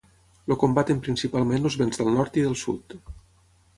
[0.53, 2.97] El combaten principalment els vents del nord i del sud.